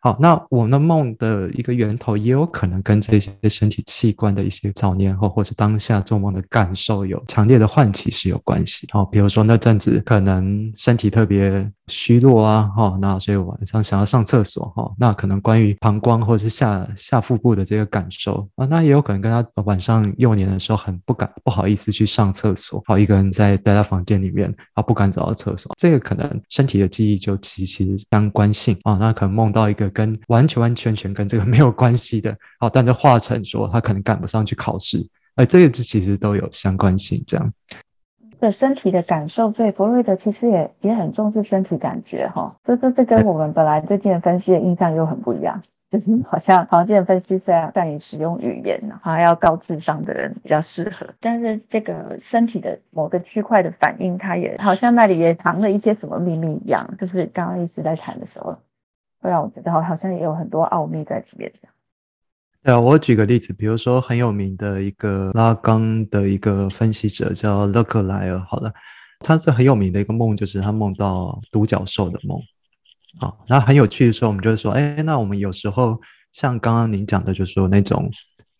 [0.00, 8.86] 好，那我们的梦的一个源头也有可能跟这些身体器官的一些早年后或者当下做梦的感受有强烈的唤起是有关系。
[8.92, 29.87] 好，比如说那阵子可能身体特别虚弱啊，哈，那所以晚上想要上厕所，哈，那可能关于膀胱或者是下下腹部的这个感受啊，那也有可能跟他晚上幼年的时候很不敢不好意思去上厕所，好，一个人在待在房间里面啊，不敢走到厕所，这个可能身体的记忆就其实相关性啊，那可能梦到一个。
[29.90, 37.22] 跟完全完全全跟这个 没有关系的，好，但是化成说他可能赶不上去考试，哎，这个其实都有相关性。
[37.26, 37.52] 这样
[38.40, 42.56] 的身体的感受，对弗洛伊德其实也也很重视身体感觉哈。
[42.64, 51.06] 这这这跟我们本来对精神分析的印象又很不一样， 就是好像好像精神分析非常善于使用语言，好像要高智商的人比较适合。
[51.18, 56.94] 但是这个身体的某个区块的反应，它也好像那里也藏了一些什么秘密一样。
[57.00, 58.56] 就是刚刚一直在谈的时候。
[59.20, 61.52] 会让我觉得好像也有很多奥秘在里面。
[62.62, 68.38] 对啊，我举个例子，比如说很有名的一个拉冈的一个分析者叫勒克莱尔。
[68.40, 68.72] 好了，
[69.20, 72.38] 他是很有名的一个梦，就是他梦到独角兽的梦。
[73.20, 75.98] 好，那很有趣的时候，我们就是说，哎，那我们有时候
[76.32, 78.10] 像刚刚您讲的，就是说那种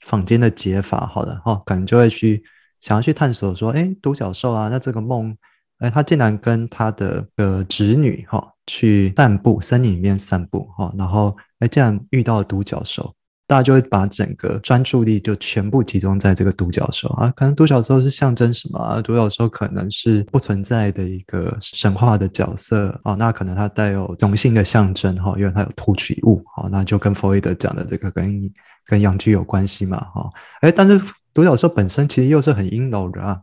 [0.07, 2.43] 坊间的解法，好的哈，可能就会去
[2.81, 5.37] 想要去探索说，哎，独角兽啊，那这个梦，
[5.79, 8.47] 哎，他竟然跟他的呃侄女哈。
[8.71, 13.15] 去散步，森林里面散步，哈，然后哎，这样遇到独角兽，
[13.47, 19.01] 大家就会把整个专注力就全部集中在这个独角兽啊，可能独角兽是象征什么啊？
[19.01, 28.53] 独角兽可能是不存在的一个神话的角色啊，那可能它带有雄性的象征哈，因为它有突取物，好，那就跟弗洛伊德讲的这个跟
[28.85, 31.01] 跟阳具有关系嘛，哈，哎，但是
[31.33, 33.41] 独角兽本身其实又是很阴柔的啊，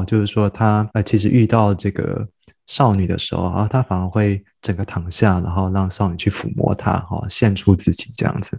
[0.00, 2.26] 哦，就是说他呃其实遇到这个。
[2.68, 8.56] 少女的时候啊，他反而会整个躺下，然后让少女去抚摸他，哈，献出自己这样子。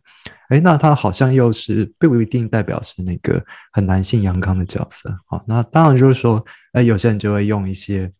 [0.49, 8.11] 哎，那他好像又是并不一定代表是那个很男性阳刚的角色，好，那当然就是说，哎，有些人就会用一些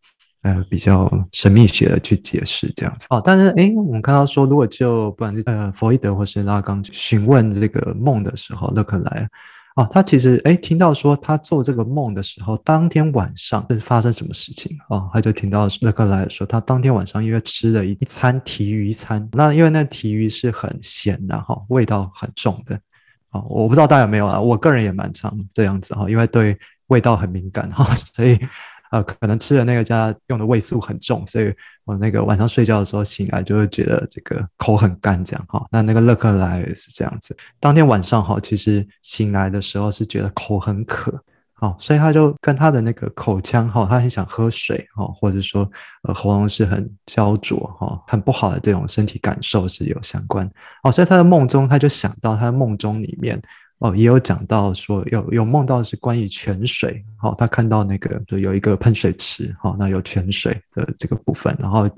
[0.44, 3.06] 呃比较神秘学的去解释这样子。
[3.10, 9.30] 哦，但是哎，我们看到说，如果就不管是呃弗洛伊德或是拉冈询问这个梦的时候，勒克莱。
[9.76, 15.10] 啊，他其实哎，听到说他做这个梦的时候，当天晚上是发生什么事情啊？
[15.12, 22.80] 他就听到勒克莱说，他当天晚上因为吃了一一餐提鱼餐，那因为那提鱼是很咸的哈，味道很重的
[23.32, 26.56] 啊，我不知道大家有没有啊，我个人也蛮常这样子哈，因为对
[26.88, 28.40] 味道很敏感哈，所以
[28.94, 31.52] 呃，可能吃的那个家用的味素很重，所以
[31.84, 35.66] 我那个晚上睡觉的时候醒来就会觉得这个口很干这样哈。
[35.72, 41.20] 那那个乐克莱也是这样子，当天晚上哈，其实醒来的时候是觉得口很渴。
[41.60, 45.70] 哦，所以他就跟他的那个口腔哈，他很想喝水哈，或者说
[46.02, 50.46] 呃喉咙是很焦灼哈，很不好的这种身体感受是有相关
[50.84, 50.92] 哦。
[50.92, 53.42] 所以他的梦中他就想到，他的梦中里面
[53.80, 61.90] 哦也有讲到说有有梦到是关于泉水哈，他看到那个就有一个喷水池哈，那有泉水的这个部分，然后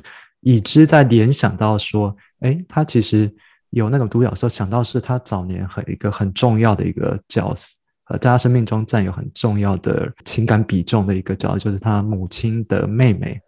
[0.41, 3.31] 已知在联想到说，哎，他其实
[3.69, 7.75] 有那种独角兽，想到是他早年很一个很重要的一个角色。
[8.07, 13.41] 呃，在他生命中占有很重要的情感比重的一个角色，就是他母亲的妹妹。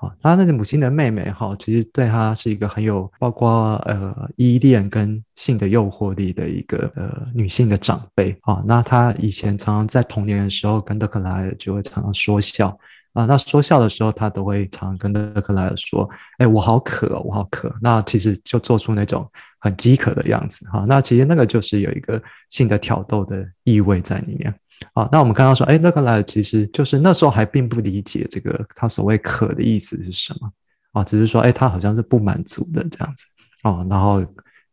[0.00, 8.36] 啊，他那个母亲的妹妹，哈，其实对他是一个很有包括呃依恋跟性的诱惑力的一个呃女性的长辈。
[8.42, 12.76] 啊，那他以前常常在童年的时候跟德克莱尔就会常常说笑。
[13.12, 19.28] 啊，那说笑的时候，他都会常跟德克莱尔说：“哎，我好渴，我好渴。”那其实就做出那种
[19.58, 20.84] 很饥渴的样子，哈。
[20.86, 24.54] 那其实那个就是有一个性的挑逗的意味在里面。
[24.94, 30.50] 啊，那我们刚刚说，哎，那个来其实就是那时候还并不理解这个他所谓渴的意思是什么，
[30.92, 33.26] 啊，只是说，哎，他好像是不满足的这样子，
[33.62, 34.24] 哦，然后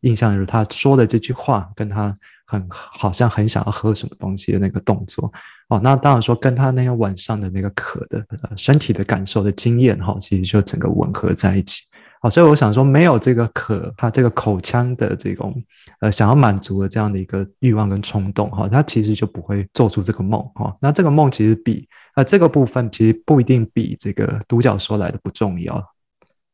[0.02, 5.32] 印象就是他说的这句话跟他很好像很想要喝什么东西的那个动作。
[5.70, 11.84] 哦，那当然说跟他那天晚上的那个渴的呃身体的感受的经验哈，其实就整个吻合在一起。
[12.20, 15.54] 好，所以我想说，没有这个渴，他这个口腔的这种
[16.00, 20.76] 呃想要满足的这样的一个欲望跟冲动哈，他其实就不会做出这个梦哈。
[20.82, 25.76] 那这个梦其实比呃这个部分其实不一定比这个独角兽来的不重要。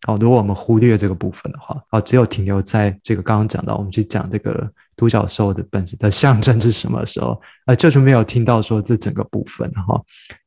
[0.05, 9.97] 好，如果我们忽略这个部分的话，哦，只有停留在这个刚刚讲到，我们去讲这个独角兽的本身的象征是什么时候，呃，就是没有听到说这整个部分哈，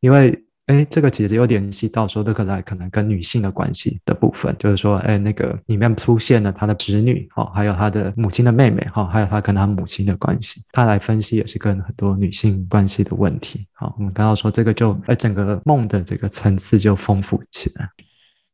[0.01, 17.89] 因为哎，这个其实有联系到说德克莱可能跟女性的关系的部分，就是说，哎，那个里面出现了他的侄女，哈，还有他的母亲的妹妹，哈，还有他跟他母亲的关系，他来分析也是跟很多女性关系的问题，好，我们刚刚说这个就，哎，整个梦的这个层次就丰富起来。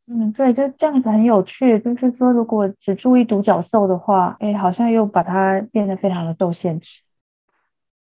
[0.07, 1.79] 嗯，对，就这样子很有趣。
[1.79, 7.01] 就是说，如果只注意独角兽的话，哎，好像又把它变得非常的受限制。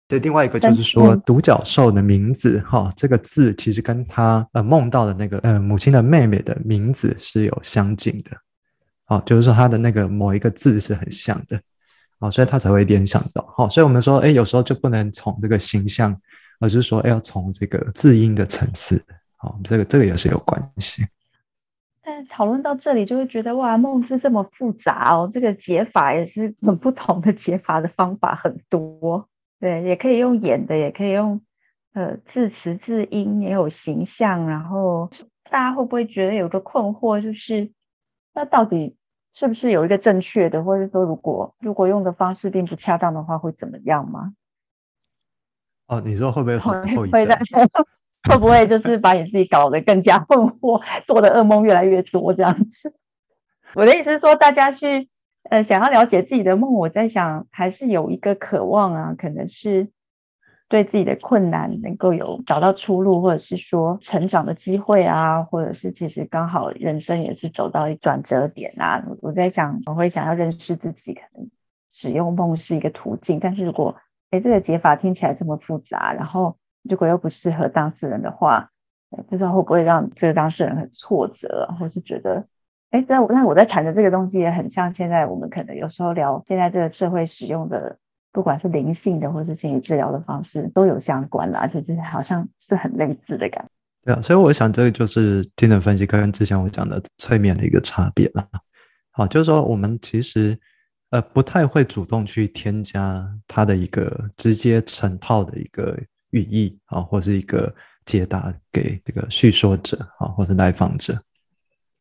[0.08, 8.36] 对，另外一个就是说，独角兽的名字，哈，这个字其实跟他呃梦到的那个呃母亲的妹妹的名字是有相近的，
[9.06, 11.58] 哦，就是说他的那个某一个字是很像的，
[12.18, 16.14] 哦，所以他才会联想到，好，所以我们说，哎，有时候就不能从这个形象，
[16.60, 19.02] 而是说，哎，要从这个字音的层次，
[19.38, 21.06] 好，这个这个也是有关系。
[22.04, 29.26] 但讨论到这里，就会觉得哇，梦是这么复杂哦，这个解法也是很不同的解法的方法很多。
[29.62, 31.40] 对，也可以用演的，也可以用
[31.94, 34.48] 呃字词字音，也有形象。
[34.48, 35.08] 然后
[35.48, 37.70] 大家会不会觉得有个困惑，就是
[38.34, 38.96] 那到底
[39.34, 44.32] 是不是有一个正确的，或者说如果如果用的方式并不恰当的话，会怎么样吗？
[45.86, 46.74] 哦，你说会不会后
[47.06, 47.38] 遗症？
[48.28, 52.92] 会不会就是把你自己搞得更加 困惑，做的噩梦越来越多这样子？
[53.76, 55.08] 我的意思是说，大家去
[55.44, 59.90] 呃想要了解自己的梦，我在想还是有一个渴望啊，可能是
[60.68, 69.04] 对自己的困难能够有找到出路，或者是说成长的机会啊，或者是其实刚好人生也是走到一转折点啊。
[69.20, 71.50] 我在想，我会想要认识自己，可能
[71.90, 73.96] 使用梦是一个途径，但是如果
[74.30, 76.56] 哎这个解法听起来这么复杂，然后。
[76.84, 78.72] 如果又不适合当事人的话，
[79.28, 82.48] 不知道会不会让这个当事人很挫折，或是觉得，
[82.92, 87.98] 哎，那那我在谈的这个东西也很像现在我们可能有时候聊现在这个社会使用的，
[88.32, 93.68] 不管是灵性的或是心理治疗的方式都有相关的，而且是好像是很类似的感觉。
[94.04, 98.46] 对啊，所以我想这个就是精神分析跟之前我讲的催眠的一个差别了。
[99.10, 100.58] 好，就是说我们其实
[101.10, 105.98] 呃不太会主动去添加它的一个直接成套的一个。
[106.32, 107.70] 寓意啊，或是一个
[108.06, 111.12] 解答给这个叙说者啊，或者来访者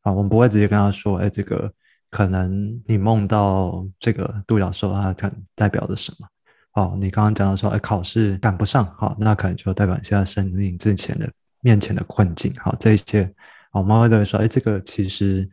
[0.02, 1.72] 啊，我们不会直接跟他说，哎，这个
[2.10, 6.28] 可能你梦到这个独角兽啊，看代表着什么？
[6.74, 11.30] 哦，你刚刚讲到说，哎，考试赶不上，好，那可能就代表现在生命之前的
[11.62, 13.34] 面前的困境，好，这一些，
[13.74, 15.50] 我们会说，哎，这个其实，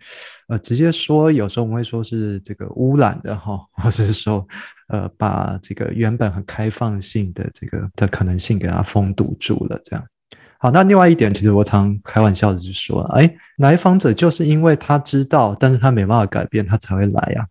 [0.48, 4.46] 呃，直接说，有时候我们会说是这个污染的哈，或者是说。
[4.90, 10.02] 呃，把这个原本很开放性的这个的可能性给它封堵住了，这样。
[10.60, 17.46] 好，那另外一点，其实我常开玩笑的就说，哎，来访者就是因为他知道，但是他没办法改变，他才会来呀。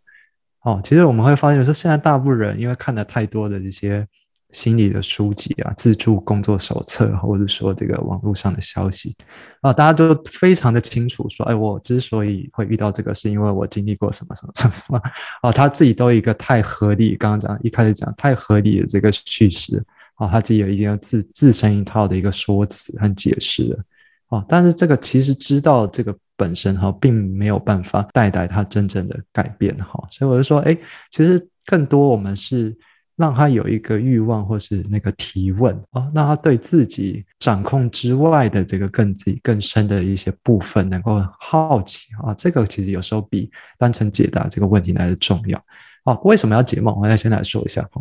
[0.63, 4.05] 哦，其实我们会发现说，现在大部分人因为看了太多的这些
[4.51, 9.15] 心理的书籍啊、自助工作手册，或者说这个网络上的消息。
[9.61, 15.01] 啊，大家都非常的清楚说，哎，我之所以会遇到这个，是因为我经历过什么什么什么什么。
[15.43, 19.81] 哦，他自己都一个太合理，刚刚讲一开始讲太合理的这个叙事
[20.17, 23.79] 啊，他自己有一定自自身一套的一个说辞和解释了
[24.27, 26.15] 哦，但是这个其实知道这个。
[26.39, 30.77] 本身哈，并没有办法带来他真正的改变哈，所以我就说，哎，
[31.09, 32.77] 其实更多我们是
[33.15, 43.49] 让他有一个欲望，或是那个提问啊，让他对自己掌控之外的这个更自己更深的一些部分能够好奇啊，这个其实有时候比
[43.79, 45.57] 单纯解答这个问题来的重要
[46.03, 46.13] 啊。
[46.21, 46.95] 为什么要解梦？
[47.01, 47.99] 我要先来说一下哈。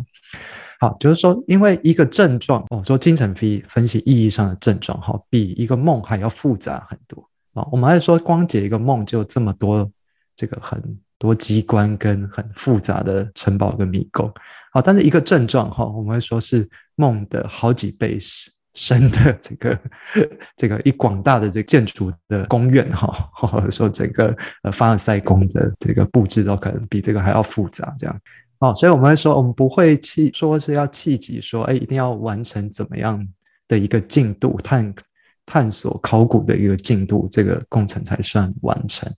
[0.79, 7.27] 好，就是说，因为一个症状哦，说精神分分析意义上的症状哈，比一个梦还要复杂很多。
[7.53, 9.89] 啊，我们还说光解一个梦就这么多，
[10.35, 10.79] 这个很
[11.17, 14.31] 多机关跟很复杂的城堡跟迷宫。
[14.71, 18.19] 好，但是一个症状哈，我们会说是梦的好几倍
[18.75, 19.79] 深的这个
[20.55, 27.91] 这个一广大的这个建筑的宫苑哈，或者说整个呃凡尔赛宫的这个布置都可能比这个还要复杂。
[27.97, 28.15] 这样
[28.59, 33.27] 哦，所以我们会说，我们不会气说是要气急说，哎，一定要完成怎么样
[33.67, 34.93] 的一个进度探。
[35.49, 39.09] 探索考古的一个进度，这个工程才算完成。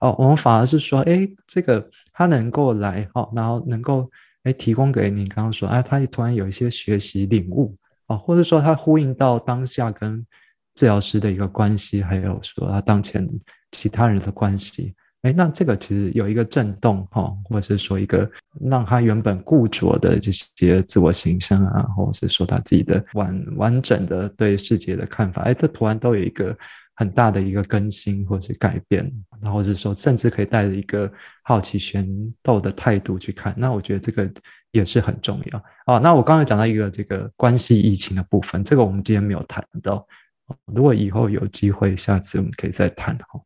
[0.00, 4.10] 哦，我们反而是说，哎，这个他能够来，哦，然后能够，
[4.42, 7.76] 哎，提供给你刚刚说，哎，他突然有一些学习领悟，
[8.08, 10.26] 哦，或者说他呼应到当下跟
[10.74, 13.24] 治疗师的一个关系，还有说他当前
[13.70, 14.96] 其他人的关系。
[15.28, 26.56] 哎，那这个其实有一个震动哈，或者是说一个让他原本固着的这些自我形象啊，或者是说他自己的完完整的对世界的看法，哎，这突然都有一个
[26.94, 29.12] 很大的一个更新或者是改变，
[29.42, 31.12] 然后是说甚至可以带着一个
[31.42, 32.08] 好奇悬
[32.42, 34.30] 斗的态度去看，那我觉得这个
[34.70, 35.98] 也是很重要啊。
[35.98, 40.06] 那我刚才讲到一个这个关系疫情的部分，这个我们今天没有谈到，
[40.74, 43.38] 如果以后有机会，下次我们可以再谈哈。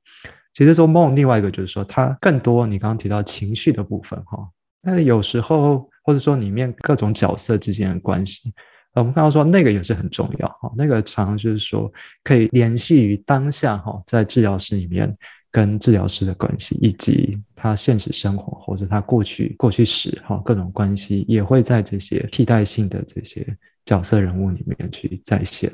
[0.55, 4.39] 其实说梦，另外一个就是说，它更多你刚刚提到情绪的部分哈。
[4.83, 8.53] 那有时候或者说里面各种角色之间的关系，
[8.95, 10.73] 我们刚刚说那个也是很重要哈。
[10.77, 11.91] 那个常就是说
[12.25, 15.17] 可以联系于当下哈，在治疗室里面
[15.51, 23.47] 跟治疗师的关系，以及他现实生活或者他过去过去史哈各种关系，也会在这些替代性的这些
[23.85, 25.73] 角色人物里面去再现。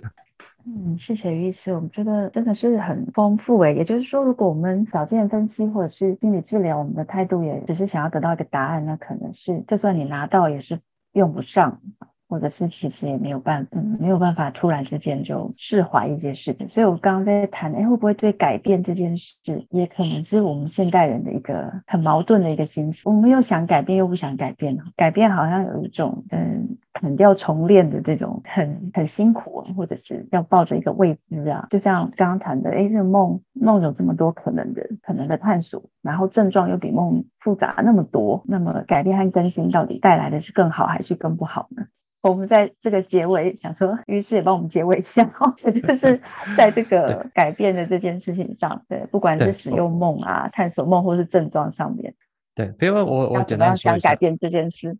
[0.66, 3.74] 嗯，谢谢于医师，我们觉得真的是很丰富诶。
[3.74, 10.80] 也就是说，如果我们少见分析或者是心理治疗，我们的态度也只是想要得到一个答案，那可能是就算你拿到也是
[11.12, 11.80] 用不上。
[12.28, 16.68] 或者是其实也没有办，嗯，没有办法突然之间就释怀一些事情。
[16.68, 23.10] 所以我刚刚在谈，哎，会不会对改变这件事，也可能是我们现代人的一个很矛盾的一个心情。
[23.10, 24.78] 我们又想改变，又不想改变。
[24.96, 31.66] 改变好像有一种，嗯，砍掉重练的这种很很辛苦，或者是要抱着一个未知啊。
[31.70, 41.86] 就像刚刚谈的，哎，这个梦梦有这么多可能的可能的探索，然后症状又比梦复杂那么多，那么改变和更新到底带来的是更好还是更不好呢？
[42.20, 46.20] 我们在这个结尾想说，于是也帮我们结尾一下，这 就是
[46.56, 52.12] 在这个改变的这件事情上，对，不管是使用梦啊、探索梦，或是症状上面，
[52.56, 54.98] 对，比如我我简单说想改变这件事，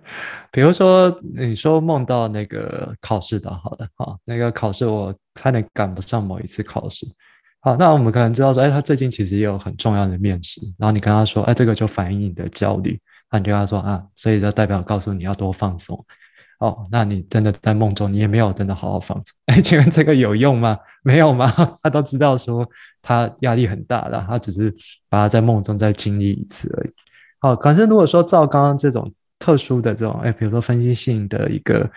[0.52, 7.06] 比如说你说梦到那个考试的，好的，好，那个考试我差点赶不上某一次考试，
[7.60, 13.00] 好，那我们可能知道说，哎，他最近其实也有很重要的面试，然后你跟他说，哎，这个就反映你的焦虑，
[13.32, 15.98] 那你就跟他说啊，所以就代表告诉你要多放松。
[16.58, 19.36] 哦，那你真的在梦中，你也没有真的好好放松。
[19.46, 20.76] 哎，请问这个有用吗？
[21.04, 21.52] 没有吗？
[21.82, 22.68] 他都知道说
[23.00, 24.74] 他压力很大的，他只是
[25.08, 26.92] 把他在梦中再经历一次而已。
[27.38, 31.88] 好，可是如果说照刚刚这种特殊的这种，哎，比如说分析性的一个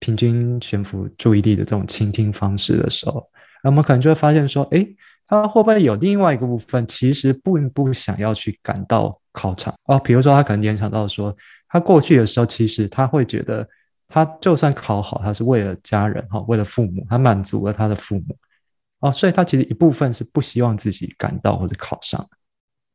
[0.00, 3.24] 平均悬浮注意力的这种倾听方式的时候，
[3.62, 4.84] 那我们可能就会发现说，哎，
[5.28, 10.00] 他会不会有另外一个部分，其实并不想要去赶到考场哦？
[10.00, 11.32] 比如说他可能联想到说，
[11.68, 13.64] 他过去的时候，其实他会觉得。
[14.10, 18.36] 他就算考好，他是为了家人哈，为了父母，他满足了他的父母。
[18.98, 22.22] 哦，所以他其实一部分是不希望自己赶到或者考上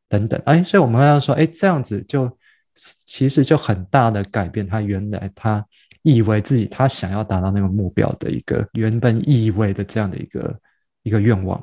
[0.08, 2.30] 等等，哎，所以我们要说，哎，这样子就
[2.74, 5.66] 其实就很大的改变他原来他
[6.02, 10.60] 以为自己他想要达到那个目标的一个原本意味的这样的一个
[11.02, 11.60] 一个愿望。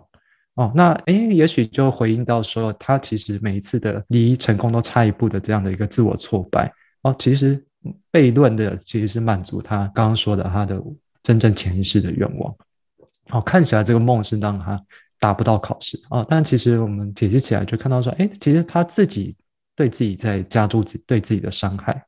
[0.55, 6.69] 哦，那哎，也许就回应到说，他其实每一次的离成功都差一步的这样的一个自我挫败。
[7.03, 7.65] 哦，其实。
[8.11, 10.81] 悖论的其实是满足他刚刚说的他的
[11.21, 12.55] 真正潜意识的愿望。
[13.29, 14.79] 好，看起来这个梦是让他
[15.19, 19.35] 达不到考试啊，但其实我们解析起来就看到说，哎，其实他自己
[19.75, 22.05] 对自己在加注自对自己的伤害。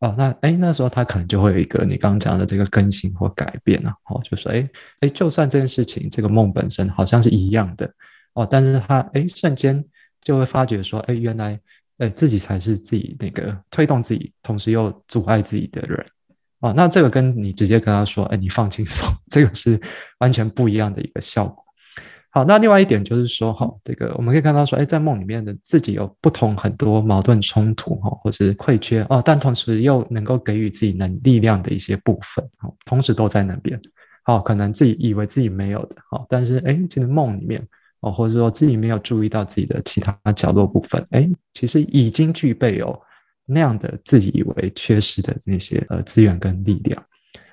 [0.00, 4.68] 哦，那哎，那时候他可能就会有一个你刚刚讲的这个更新或改变啊，哦，就说哎
[5.00, 7.88] 哎，就算这件事情这个梦本身好像是一样的
[8.32, 9.84] 哦，但是他哎瞬间
[10.22, 11.60] 就会发觉说，哎，原来
[12.00, 16.04] 哎自己才是自己那个推动自己，同时又阻碍自己的人。
[16.60, 19.80] 哦，那这个跟你直接跟他说，哎，你放轻松， 这个是
[20.18, 21.64] 完全不一样的一个效果。
[22.32, 29.04] 好，那另外一点就是说，哈，这个我们可以看到说，哎，在梦里面的自己有不同很多矛盾冲突，哈，或是愧缺。
[29.08, 33.80] 哦，但同时又能够给予自己能力量的一些部分，哈，同时都在那边，
[34.22, 37.66] 好，可能自己以为自己没有的，哈，但是哎，其实梦里面
[38.00, 43.00] 哦，或者说自己没有注意到自己的其他角落部分，哎，其实已经具备有
[43.46, 47.02] 那样的自己以为缺失的那些呃资源跟力量，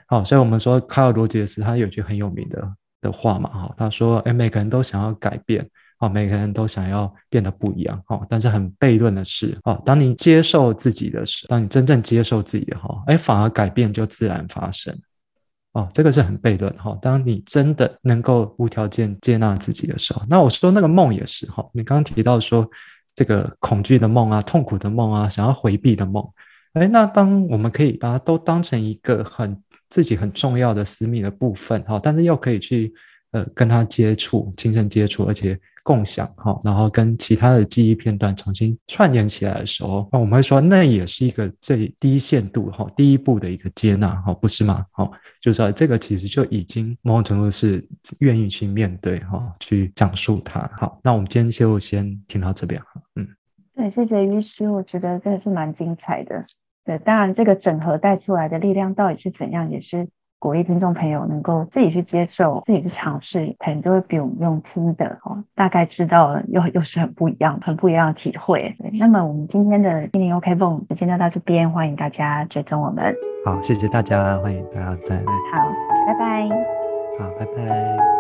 [0.08, 2.74] 好，所以我们说卡尔罗杰斯他有句很有名的。
[3.00, 5.64] 的话嘛，哈，他说，哎，每个人都想要改变，
[6.00, 15.00] 哦，每个人都想要变得不一样，哦，但是很悖论的是，哦，当你接受自己的时候，当你真正接受自己的哈，哎，反而改变就自然发生，
[15.74, 22.70] 哦，这个是很悖论，哈，当你真的能够无条件接纳自己的时候，那我说那个梦也是，哈，你刚刚提到说
[23.16, 26.28] 这个恐惧的梦啊，痛苦的梦啊，想要回避的梦，
[26.74, 29.62] 哎，那当我们可以把它都当成一个很。
[29.90, 32.94] 自己很重要的私密的部分，哈，但是又可以去
[33.32, 35.58] 呃跟他接触，亲身接触，而且
[35.88, 44.86] 共享，哈，然后跟其他的记忆片段重新串联起来的时候，那我们会说，那也是一个最低限度，哈，第一步的一个接纳，哈，不是吗？
[44.92, 45.10] 哈，
[45.42, 47.82] 就是说这个其实就已经某种程度是
[48.20, 50.70] 愿意去面对，哈，去讲述它。
[50.76, 53.26] 好，那我们今天就先听到这边，哈，嗯，
[53.74, 56.46] 对，谢谢于师，我觉得真的是蛮精彩的。
[56.84, 60.10] 对，当然这个整合带出来的力量到底是怎样，也是
[60.40, 68.76] 鼓励听众朋友能够自己去接受、自己去尝试，可能就会比我们用听的哦，大概知道又又是很不一样、很不一样的体会。
[68.80, 73.16] 对，那么我们今天的心灵 OK 梦就先到这边，欢迎大家追踪我们。
[73.46, 75.26] 好，谢谢大家，欢迎大家再来。
[75.54, 75.68] 好，
[76.06, 76.50] 拜拜。
[77.20, 78.17] 好，拜拜。